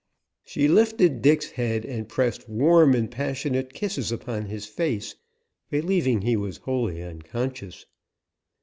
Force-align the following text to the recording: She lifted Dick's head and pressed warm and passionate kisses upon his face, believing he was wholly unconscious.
She 0.43 0.67
lifted 0.67 1.21
Dick's 1.21 1.51
head 1.51 1.85
and 1.85 2.09
pressed 2.09 2.49
warm 2.49 2.95
and 2.95 3.11
passionate 3.11 3.71
kisses 3.71 4.11
upon 4.11 4.45
his 4.47 4.65
face, 4.65 5.13
believing 5.69 6.23
he 6.23 6.35
was 6.35 6.57
wholly 6.57 7.03
unconscious. 7.03 7.85